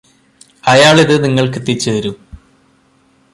അയാളിത് 0.63 1.23
നിങ്ങൾക്ക് 1.23 1.59
എത്തിച്ച് 1.59 1.91
തരും 1.91 2.15